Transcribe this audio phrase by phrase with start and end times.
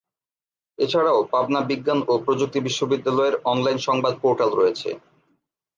[0.79, 4.89] এছাড়াও পাবনা বিজ্ঞান ও প্রযুক্তি বিশ্ববিদ্যালয়ের অনলাইন সংবাদ পোর্টাল রয়েছে।